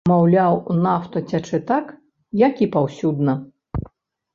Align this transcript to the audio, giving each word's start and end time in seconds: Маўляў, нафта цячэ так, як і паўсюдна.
Маўляў, 0.09 0.55
нафта 0.85 1.23
цячэ 1.33 1.57
так, 1.75 1.95
як 2.47 2.55
і 2.67 2.73
паўсюдна. 2.79 3.41